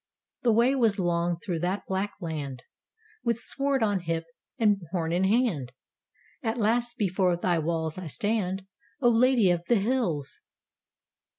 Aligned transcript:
The 0.41 0.51
way 0.51 0.73
was 0.73 0.97
long 0.97 1.37
through 1.39 1.59
that 1.59 1.85
black 1.85 2.13
land. 2.19 2.63
With 3.23 3.37
sword 3.37 3.83
on 3.83 3.99
hip 3.99 4.23
and 4.57 4.81
horn 4.89 5.11
in 5.11 5.25
hand, 5.25 5.73
At 6.41 6.57
last 6.57 6.97
before 6.97 7.37
thy 7.37 7.59
walls 7.59 7.99
I 7.99 8.07
stand, 8.07 8.65
O 8.99 9.09
Lady 9.11 9.51
of 9.51 9.63
the 9.65 9.75
Hills! 9.75 10.41